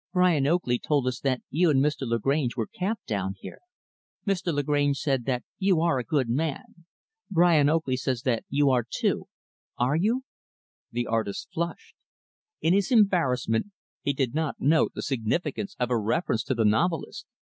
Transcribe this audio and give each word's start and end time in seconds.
"Brian 0.13 0.47
Oakley 0.47 0.79
told 0.79 1.05
us 1.05 1.19
that 1.19 1.43
you 1.51 1.69
and 1.69 1.79
Mr. 1.79 2.07
Lagrange 2.07 2.57
were 2.57 2.65
camped 2.65 3.05
down 3.05 3.35
here. 3.37 3.59
Mr. 4.25 4.51
Lagrange 4.51 4.97
said 4.97 5.25
that 5.25 5.43
you 5.59 5.79
are 5.79 5.99
a 5.99 6.03
good 6.03 6.27
man; 6.27 6.85
Brian 7.29 7.69
Oakley 7.69 7.95
says 7.97 8.23
that 8.23 8.43
you 8.49 8.71
are 8.71 8.83
too 8.89 9.25
are 9.77 9.95
you?" 9.95 10.23
The 10.91 11.05
artist 11.05 11.49
flushed. 11.53 11.93
In 12.61 12.73
his 12.73 12.91
embarrassment, 12.91 13.67
he 14.01 14.11
did 14.11 14.33
not 14.33 14.55
note 14.59 14.93
the 14.95 15.03
significance 15.03 15.75
of 15.79 15.89
her 15.89 16.01
reference 16.01 16.43
to 16.45 16.55
the 16.55 16.65
novelist. 16.65 17.27